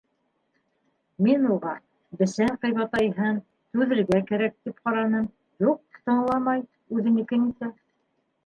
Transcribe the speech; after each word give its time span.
Мин 1.25 1.43
уға, 1.55 1.73
бесән 2.21 2.55
ҡыйбатайһын, 2.63 3.37
түҙергә 3.77 4.23
кәрәк, 4.33 4.57
тип 4.65 4.81
ҡараным, 4.89 5.31
юҡ 5.69 6.03
тыңламай, 6.11 6.65
үҙенекен 6.99 7.47
итә. 7.53 7.71